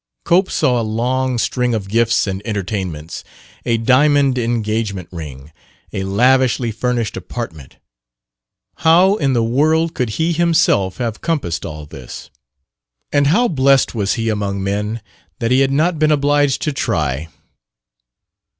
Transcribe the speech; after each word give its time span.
Cope 0.23 0.49
saw 0.49 0.81
a 0.81 0.81
long 0.81 1.37
string 1.37 1.75
of 1.75 1.87
gifts 1.87 2.25
and 2.25 2.41
entertainments, 2.43 3.23
a 3.67 3.77
diamond 3.77 4.39
engagement 4.39 5.07
ring, 5.11 5.51
a 5.93 6.03
lavishly 6.05 6.71
furnished 6.71 7.15
apartment... 7.15 7.77
How 8.77 9.17
in 9.17 9.33
the 9.33 9.43
world 9.43 9.93
could 9.93 10.09
he 10.17 10.31
himself 10.33 10.97
have 10.97 11.21
compassed 11.21 11.67
all 11.67 11.85
this? 11.85 12.31
And 13.13 13.27
how 13.27 13.47
blessed 13.47 13.93
was 13.93 14.13
he 14.15 14.29
among 14.29 14.63
men 14.63 15.03
that 15.37 15.51
he 15.51 15.59
had 15.59 15.71
not 15.71 15.99
been 15.99 16.11
obliged 16.11 16.63
to 16.63 16.73
try! 16.73 17.27